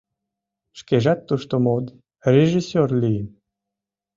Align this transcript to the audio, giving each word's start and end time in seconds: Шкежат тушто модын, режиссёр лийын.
Шкежат 0.79 1.19
тушто 1.27 1.55
модын, 1.65 1.97
режиссёр 2.33 2.89
лийын. 3.01 3.27